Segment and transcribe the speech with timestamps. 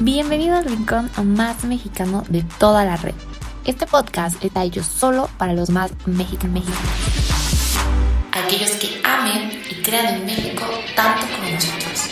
[0.00, 3.16] Bienvenido al rincón más mexicano de toda la red.
[3.64, 6.62] Este podcast está hecho solo para los más mexicanos.
[8.30, 10.64] Aquellos que amen y crean en México
[10.94, 12.10] tanto como nosotros.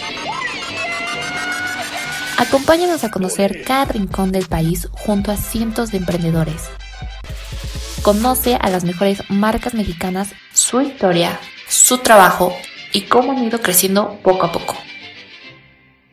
[2.39, 6.65] Acompáñanos a conocer cada rincón del país junto a cientos de emprendedores.
[8.03, 12.53] Conoce a las mejores marcas mexicanas, su historia, su trabajo
[12.93, 14.75] y cómo han ido creciendo poco a poco.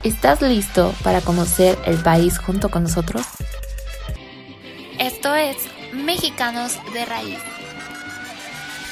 [0.04, 3.26] ¿Estás listo para conocer el país junto con nosotros?
[5.00, 5.56] Esto es
[5.94, 7.40] Mexicanos de Raíz.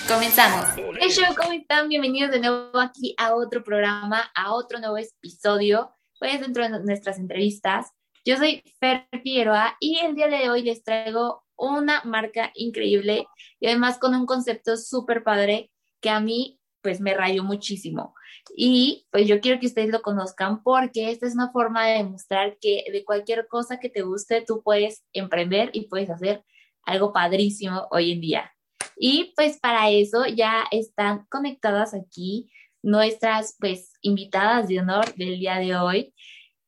[0.07, 0.69] Comenzamos.
[1.01, 1.89] Hey show, ¿cómo están?
[1.89, 5.91] Bienvenidos de nuevo aquí a otro programa, a otro nuevo episodio.
[6.17, 7.91] Pues dentro de nuestras entrevistas.
[8.23, 13.27] Yo soy Fer Figueroa y el día de hoy les traigo una marca increíble
[13.59, 18.13] y además con un concepto súper padre que a mí pues me rayó muchísimo.
[18.55, 22.57] Y pues yo quiero que ustedes lo conozcan porque esta es una forma de demostrar
[22.59, 26.43] que de cualquier cosa que te guste, tú puedes emprender y puedes hacer
[26.83, 28.51] algo padrísimo hoy en día.
[28.97, 32.51] Y pues para eso ya están conectadas aquí
[32.83, 36.13] nuestras pues invitadas de honor del día de hoy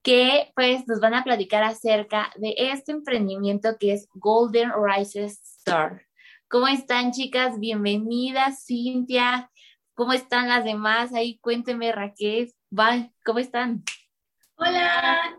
[0.04, 6.06] que pues nos van a platicar acerca de este emprendimiento que es Golden Rises Store.
[6.50, 7.58] ¿Cómo están chicas?
[7.58, 9.50] Bienvenidas, Cintia,
[9.96, 11.14] ¿Cómo están las demás?
[11.14, 12.52] Ahí cuénteme, Raquel.
[12.72, 13.14] Bye.
[13.24, 13.84] ¿Cómo están?
[14.56, 15.36] Hola.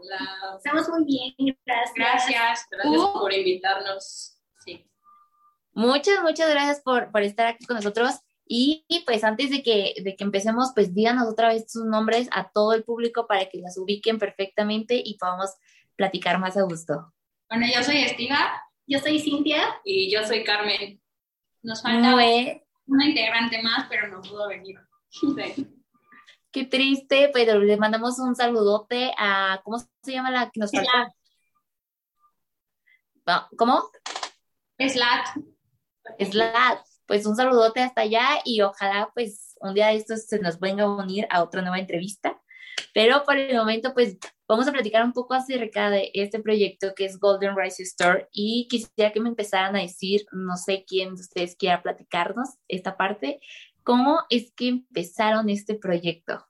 [0.56, 1.92] Estamos muy bien, gracias.
[1.94, 3.12] Gracias, gracias uh.
[3.12, 4.38] por invitarnos.
[4.64, 4.88] Sí.
[5.72, 8.14] Muchas, muchas gracias por, por estar aquí con nosotros.
[8.47, 12.50] Y, pues antes de que, de que empecemos, pues díganos otra vez sus nombres a
[12.50, 15.50] todo el público para que las ubiquen perfectamente y podamos
[15.97, 17.12] platicar más a gusto.
[17.48, 18.62] Bueno, yo soy Estiva.
[18.86, 19.80] Yo soy Cintia.
[19.84, 21.00] Y yo soy Carmen.
[21.62, 22.14] Nos falta
[22.86, 24.78] una integrante más, pero no pudo venir.
[26.50, 31.12] Qué triste, pero le mandamos un saludote a, ¿cómo se llama la que nos falta?
[33.56, 33.82] ¿Cómo?
[34.78, 35.26] Slat.
[36.20, 36.86] Slat.
[37.06, 40.84] Pues un saludote hasta allá y ojalá pues un día de estos se nos venga
[40.84, 42.41] a unir a otra nueva entrevista.
[42.92, 44.16] Pero por el momento, pues
[44.49, 48.66] vamos a platicar un poco acerca de este proyecto que es Golden Rice Store y
[48.69, 53.41] quisiera que me empezaran a decir, no sé quién de ustedes quiera platicarnos esta parte,
[53.83, 56.47] ¿cómo es que empezaron este proyecto?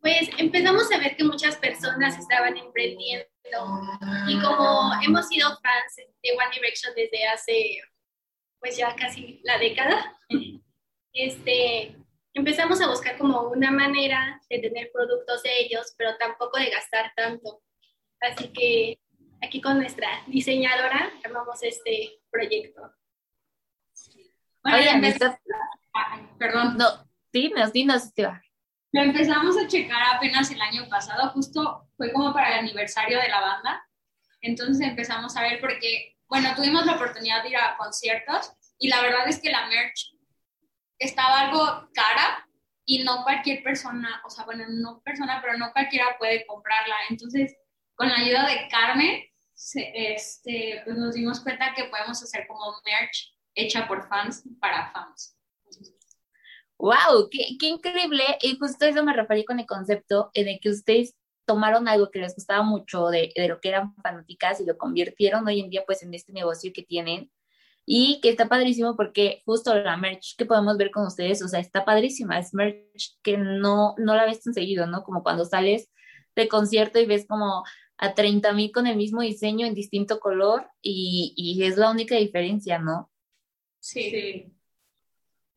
[0.00, 3.26] Pues empezamos a ver que muchas personas estaban emprendiendo
[4.28, 7.80] y como hemos sido fans de One Direction desde hace
[8.58, 10.16] pues ya casi la década,
[11.12, 11.96] este,
[12.36, 17.12] empezamos a buscar como una manera de tener productos de ellos, pero tampoco de gastar
[17.16, 17.62] tanto.
[18.20, 19.00] Así que
[19.42, 22.94] aquí con nuestra diseñadora armamos este proyecto.
[24.62, 25.08] Bueno,
[26.38, 26.76] perdón.
[26.76, 28.42] No, dinos, dinos, Esteban.
[28.92, 33.28] Lo empezamos a checar apenas el año pasado, justo fue como para el aniversario de
[33.28, 33.88] la banda.
[34.42, 39.00] Entonces empezamos a ver porque, bueno, tuvimos la oportunidad de ir a conciertos y la
[39.00, 40.16] verdad es que la merch
[40.98, 42.25] estaba algo cara
[42.86, 46.94] y no cualquier persona, o sea, bueno, no persona, pero no cualquiera puede comprarla.
[47.10, 47.56] Entonces,
[47.96, 49.24] con la ayuda de Carmen,
[49.54, 55.36] este, pues nos dimos cuenta que podemos hacer como merch hecha por fans para fans.
[56.78, 57.28] ¡Wow!
[57.30, 58.22] Qué, qué, increíble!
[58.40, 62.34] Y justo eso me referí con el concepto de que ustedes tomaron algo que les
[62.34, 66.02] gustaba mucho de, de, lo que eran fanáticas y lo convirtieron hoy en día pues
[66.02, 67.30] en este negocio que tienen
[67.88, 71.60] y que está padrísimo porque justo la merch que podemos ver con ustedes, o sea,
[71.60, 75.04] está padrísima, es merch que no, no la ves tan seguido, ¿no?
[75.04, 75.88] Como cuando sales
[76.34, 77.62] de concierto y ves como
[77.96, 82.16] a 30 mil con el mismo diseño en distinto color y, y, es la única
[82.16, 83.10] diferencia, ¿no?
[83.78, 84.10] Sí.
[84.10, 84.52] sí.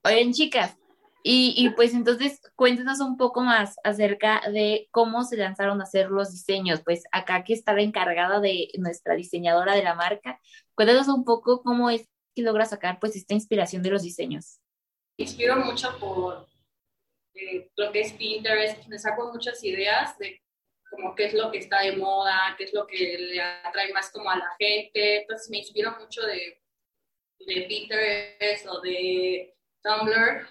[0.04, 0.78] Oigan, chicas,
[1.24, 6.10] y, y, pues entonces cuéntenos un poco más acerca de cómo se lanzaron a hacer
[6.12, 6.82] los diseños.
[6.86, 10.40] Pues acá que está la encargada de nuestra diseñadora de la marca,
[10.76, 14.60] cuéntanos un poco cómo es logra sacar pues esta inspiración de los diseños?
[15.18, 16.48] Inspiro mucho por
[17.34, 20.42] eh, lo que es Pinterest, me saco muchas ideas de
[20.90, 24.10] como qué es lo que está de moda, qué es lo que le atrae más
[24.12, 26.62] como a la gente, entonces me inspiro mucho de,
[27.46, 30.48] de Pinterest o de Tumblr.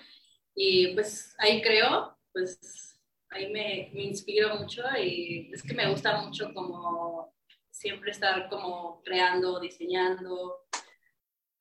[0.55, 2.99] Y pues ahí creo, pues
[3.31, 7.35] ahí me, me inspiro mucho y es que me gusta mucho como
[7.71, 10.68] siempre estar como creando, diseñando,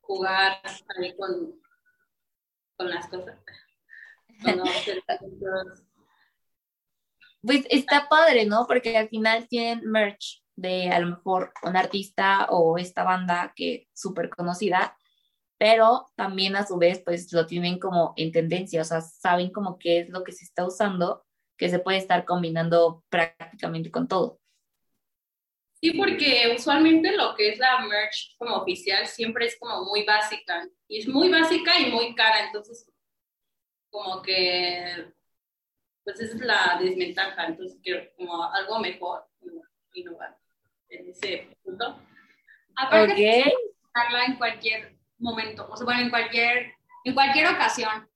[0.08, 0.60] jugar
[0.98, 1.62] ahí con,
[2.78, 3.38] con las cosas.
[7.42, 8.66] pues está padre, ¿no?
[8.68, 13.76] Porque al final tienen merch de a lo mejor un artista o esta banda que
[13.76, 14.98] es súper conocida,
[15.58, 19.78] pero también a su vez pues lo tienen como en tendencia, o sea, saben como
[19.78, 21.26] qué es lo que se está usando
[21.58, 24.40] que se puede estar combinando prácticamente con todo.
[25.80, 30.68] Sí, porque usualmente lo que es la merch como oficial siempre es como muy básica.
[30.88, 32.90] Y es muy básica y muy cara, entonces
[33.90, 35.14] como que
[36.04, 37.46] pues esa es la desventaja.
[37.46, 39.28] Entonces quiero como algo mejor,
[39.94, 40.38] innovar
[40.90, 42.00] en ese punto.
[42.76, 43.54] Aparte okay.
[43.84, 48.10] usarla en cualquier momento, o sea, bueno, en cualquier, en cualquier ocasión.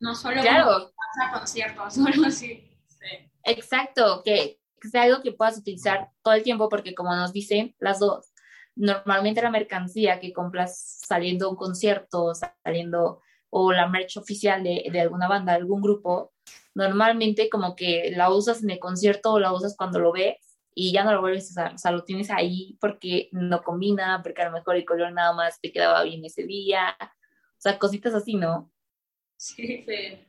[0.00, 0.92] No solo claro.
[1.22, 2.70] a conciertos, solo así.
[2.88, 3.30] Sí.
[3.44, 4.58] Exacto, que
[4.88, 8.32] sea algo que puedas utilizar todo el tiempo porque como nos dicen las dos,
[8.76, 14.88] normalmente la mercancía que compras saliendo a un concierto, saliendo o la merch oficial de,
[14.90, 16.32] de alguna banda, algún grupo,
[16.74, 20.92] normalmente como que la usas en el concierto o la usas cuando lo ves y
[20.92, 24.42] ya no lo vuelves a usar, o sea, lo tienes ahí porque no combina, porque
[24.42, 28.12] a lo mejor el color nada más te quedaba bien ese día, o sea, cositas
[28.14, 28.72] así, ¿no?
[29.36, 30.26] Sí, sí.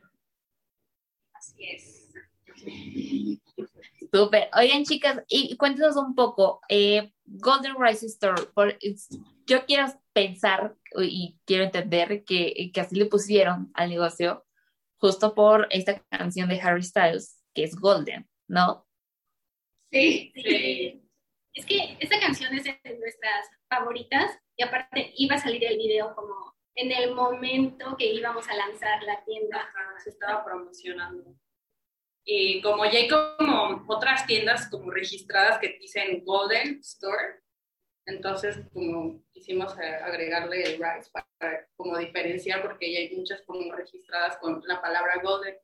[1.32, 2.06] Así es.
[4.12, 4.48] Súper.
[4.54, 8.78] Oigan, chicas, y cuéntanos un poco, eh, Golden Rise Store, por,
[9.46, 14.44] yo quiero pensar y quiero entender que, que, así le pusieron al negocio
[14.98, 18.86] justo por esta canción de Harry Styles, que es Golden, ¿no?
[19.90, 21.02] Sí, sí.
[21.52, 26.14] Es que esta canción es de nuestras favoritas y aparte iba a salir el video
[26.14, 29.68] como en el momento que íbamos a lanzar la tienda.
[30.02, 31.34] se estaba promocionando.
[32.28, 37.40] Y como ya hay como otras tiendas como registradas que dicen Golden Store,
[38.04, 44.38] entonces como quisimos agregarle el Rice para como diferenciar porque ya hay muchas como registradas
[44.38, 45.54] con la palabra Golden.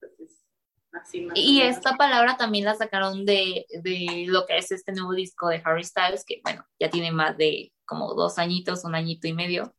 [0.00, 0.46] Entonces,
[0.92, 5.48] así y esta palabra también la sacaron de, de lo que es este nuevo disco
[5.48, 9.34] de Harry Styles, que bueno, ya tiene más de como dos añitos, un añito y
[9.34, 9.74] medio.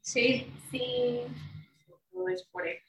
[0.00, 1.22] Sí, sí.
[2.12, 2.86] No es por eso.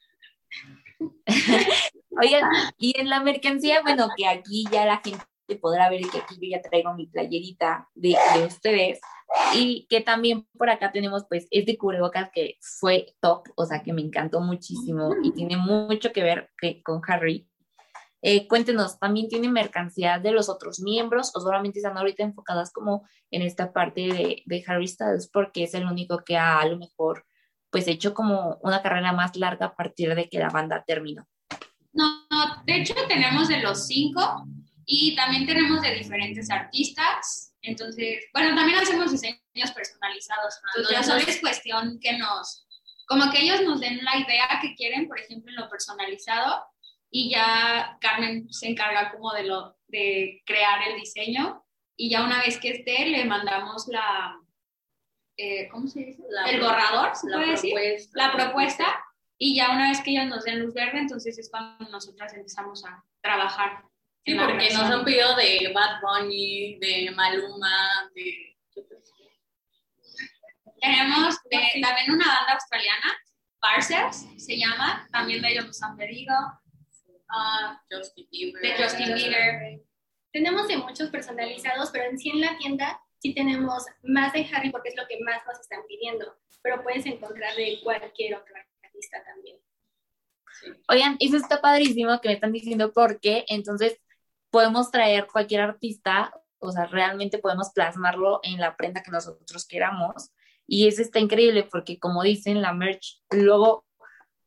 [2.22, 5.24] Oigan, y en la mercancía, bueno, que aquí ya la gente
[5.62, 9.00] podrá ver que aquí yo ya traigo mi playerita de, ustedes
[9.56, 13.94] y que también por acá tenemos pues este cubrebocas que fue top, o sea que
[13.94, 17.48] me encantó muchísimo y tiene mucho que ver que, con Harry.
[18.22, 23.08] Eh, cuéntenos, ¿también tiene mercancía de los otros miembros o solamente están ahorita enfocadas como
[23.32, 27.26] en esta parte de Harry Styles porque es el único que ha a lo mejor
[27.70, 31.28] pues hecho como una carrera más larga a partir de que la banda terminó.
[32.38, 34.46] No, de hecho tenemos de los cinco
[34.86, 37.54] y también tenemos de diferentes artistas.
[37.62, 40.60] Entonces, bueno, también hacemos diseños personalizados.
[40.76, 42.68] Entonces, solo es cuestión que nos,
[43.08, 46.64] como que ellos nos den la idea que quieren, por ejemplo, en lo personalizado,
[47.10, 51.64] y ya Carmen se encarga como de lo de crear el diseño
[51.96, 54.38] y ya una vez que esté le mandamos la
[55.38, 56.24] eh, ¿cómo se dice?
[56.48, 57.74] el borrador, ¿se puede decir?
[58.14, 58.86] La propuesta.
[59.38, 62.84] Y ya una vez que ellos nos den luz verde, entonces es cuando nosotras empezamos
[62.86, 63.84] a trabajar.
[64.26, 68.58] Sí, porque nos han pedido de Bad Bunny, de Maluma, de...
[70.82, 71.36] Tenemos
[71.82, 73.18] también una banda australiana,
[73.60, 76.34] Parcels, se llama, también de ellos nos han pedido.
[77.30, 78.62] Uh, Justin Bieber.
[78.62, 79.82] De Justin Bieber.
[80.32, 84.70] Tenemos de muchos personalizados, pero en sí en la tienda sí tenemos más de Harry
[84.70, 88.56] porque es lo que más nos están pidiendo, pero puedes encontrar de cualquier otro
[88.98, 89.58] artista también.
[90.90, 94.00] Oigan, eso está padrísimo que me están diciendo porque entonces
[94.50, 100.32] podemos traer cualquier artista, o sea, realmente podemos plasmarlo en la prenda que nosotros queramos.
[100.66, 103.86] Y eso está increíble porque, como dicen, la merch luego,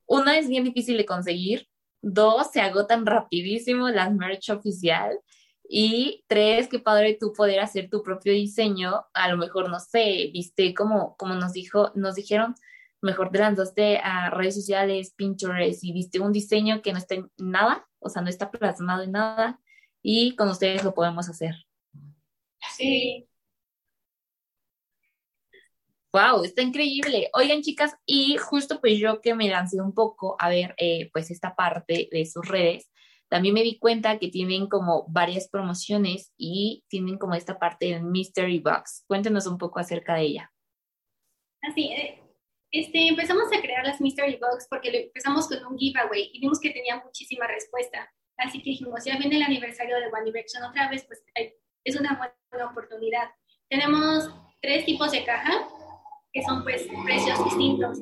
[0.06, 1.68] una es bien difícil de conseguir,
[2.02, 5.18] dos, se agotan rapidísimo la merch oficial
[5.68, 9.06] y tres, qué padre tú poder hacer tu propio diseño.
[9.14, 12.54] A lo mejor, no sé, viste como, como nos dijo, nos dijeron,
[13.02, 17.30] mejor te lanzaste a redes sociales, Pinterest y viste un diseño que no está en
[17.38, 19.60] nada, o sea, no está plasmado en nada.
[20.02, 21.54] Y con ustedes lo podemos hacer.
[22.76, 23.26] Sí.
[26.12, 27.30] Wow, está increíble.
[27.34, 31.30] Oigan, chicas, y justo pues yo que me lancé un poco a ver eh, pues
[31.30, 32.90] esta parte de sus redes,
[33.28, 38.02] también me di cuenta que tienen como varias promociones y tienen como esta parte del
[38.02, 39.04] Mystery Box.
[39.06, 40.52] Cuéntenos un poco acerca de ella.
[41.62, 42.20] Así, eh,
[42.72, 46.70] este, empezamos a crear las Mystery Box porque empezamos con un giveaway y vimos que
[46.70, 48.10] tenía muchísima respuesta.
[48.36, 51.22] Así que dijimos, ya viene el aniversario de One Direction otra vez, pues
[51.84, 53.30] es una buena oportunidad.
[53.68, 54.30] Tenemos
[54.62, 55.68] tres tipos de caja
[56.32, 57.98] que son pues precios distintos.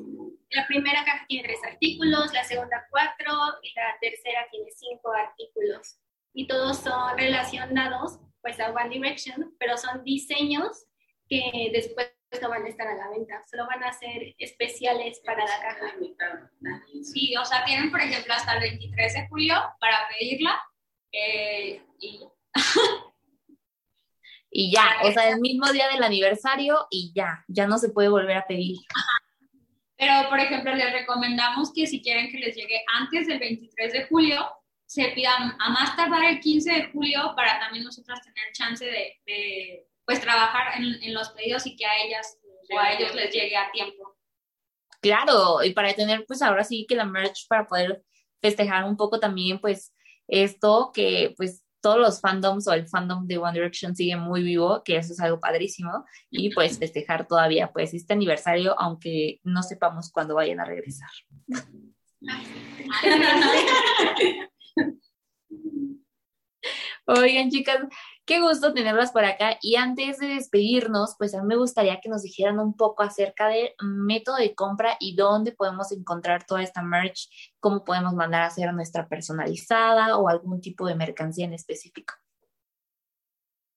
[0.51, 5.99] La primera caja tiene tres artículos, la segunda cuatro y la tercera tiene cinco artículos.
[6.33, 10.85] Y todos son relacionados pues a One Direction, pero son diseños
[11.27, 15.45] que después no van a estar a la venta, solo van a ser especiales para
[15.45, 15.93] la caja.
[17.03, 20.61] Sí, o sea, tienen, por ejemplo, hasta el 23 de julio para pedirla.
[21.11, 22.21] Eh, y...
[24.51, 28.09] y ya, o sea, el mismo día del aniversario y ya, ya no se puede
[28.09, 28.77] volver a pedir.
[29.97, 34.05] Pero, por ejemplo, les recomendamos que si quieren que les llegue antes del 23 de
[34.05, 34.49] julio,
[34.85, 39.85] se pidan a más tardar el 15 de julio para también nosotras tener chance de,
[40.09, 42.39] pues trabajar en, en, los pedidos y que a ellas
[42.73, 44.17] o a ellos les llegue a tiempo.
[45.01, 48.01] Claro, y para tener pues ahora sí que la merch para poder
[48.41, 49.93] festejar un poco también pues
[50.27, 54.81] esto que pues todos los fandoms o el fandom de One Direction sigue muy vivo,
[54.83, 60.11] que eso es algo padrísimo, y pues festejar todavía pues este aniversario, aunque no sepamos
[60.11, 61.11] cuándo vayan a regresar.
[67.05, 67.77] Oigan, chicas,
[68.29, 69.57] qué gusto tenerlas por acá.
[69.59, 73.47] Y antes de despedirnos, pues a mí me gustaría que nos dijeran un poco acerca
[73.47, 77.27] del método de compra y dónde podemos encontrar toda esta merch,
[77.59, 82.13] cómo podemos mandar a hacer nuestra personalizada o algún tipo de mercancía en específico.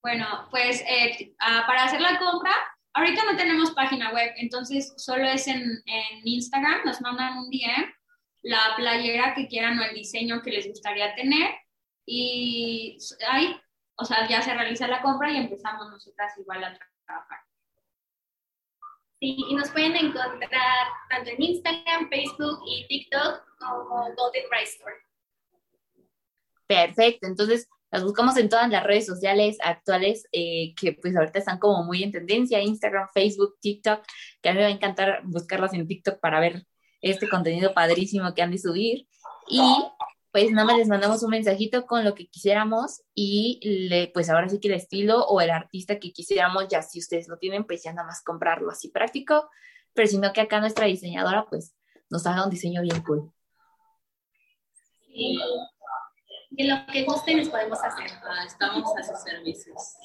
[0.03, 2.53] Bueno, pues eh, ah, para hacer la compra,
[2.93, 7.91] ahorita no tenemos página web, entonces solo es en, en Instagram, nos mandan un DM,
[8.43, 11.55] la playera que quieran o el diseño que les gustaría tener
[12.05, 12.99] y
[13.31, 13.57] ahí,
[14.03, 17.39] o sea, ya se realiza la compra y empezamos nosotras igual a trabajar.
[19.21, 24.97] Sí, y nos pueden encontrar tanto en Instagram, Facebook y TikTok como Golden Rice Store.
[26.67, 31.61] Perfecto, entonces las buscamos en todas las redes sociales actuales eh, que pues ahorita están
[31.61, 34.03] como muy en tendencia, Instagram, Facebook, TikTok,
[34.41, 36.67] que a mí me va a encantar buscarlas en TikTok para ver
[37.01, 39.07] este contenido padrísimo que han de subir.
[39.49, 39.61] Y
[40.33, 44.49] pues nada más les mandamos un mensajito con lo que quisiéramos y le, pues ahora
[44.49, 47.83] sí que el estilo o el artista que quisiéramos, ya si ustedes lo tienen, pues
[47.83, 49.51] ya nada más comprarlo así práctico,
[49.93, 51.75] pero sino que acá nuestra diseñadora pues
[52.09, 53.31] nos haga un diseño bien cool.
[55.09, 55.39] Y
[56.57, 58.11] que lo que gusten les podemos hacer.
[58.25, 59.97] Ah, estamos a sus servicios.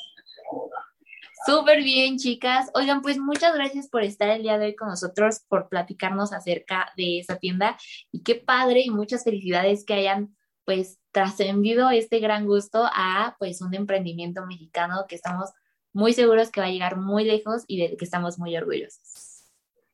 [1.45, 2.69] Súper bien, chicas.
[2.73, 6.91] Oigan, pues muchas gracias por estar el día de hoy con nosotros, por platicarnos acerca
[6.97, 7.77] de esa tienda
[8.11, 13.61] y qué padre y muchas felicidades que hayan pues trascendido este gran gusto a pues
[13.61, 15.51] un emprendimiento mexicano que estamos
[15.93, 19.45] muy seguros que va a llegar muy lejos y de que estamos muy orgullosos.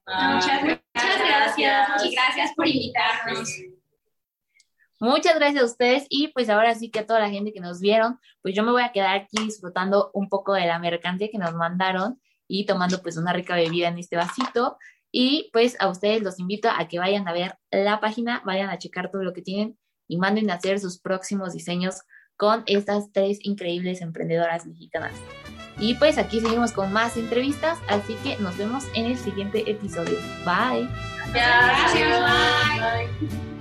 [0.07, 1.89] muchas, muchas gracias.
[1.89, 3.49] Muchas gracias por invitarnos.
[5.03, 7.81] Muchas gracias a ustedes y pues ahora sí que a toda la gente que nos
[7.81, 11.37] vieron, pues yo me voy a quedar aquí disfrutando un poco de la mercancía que
[11.37, 14.77] nos mandaron y tomando pues una rica bebida en este vasito.
[15.11, 18.77] Y pues a ustedes los invito a que vayan a ver la página, vayan a
[18.77, 22.03] checar todo lo que tienen y manden a hacer sus próximos diseños
[22.37, 25.11] con estas tres increíbles emprendedoras mexicanas.
[25.79, 30.17] Y pues aquí seguimos con más entrevistas, así que nos vemos en el siguiente episodio.
[30.45, 30.87] Bye.
[31.33, 32.21] Gracias.
[33.19, 33.52] Bye.